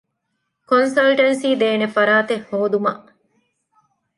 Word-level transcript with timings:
ކޮންސަލްޓެންސީ 0.69 1.49
ދޭނެ 1.61 1.87
ފަރާތެއް 1.95 2.45
ހޯދުމަށް 2.49 3.05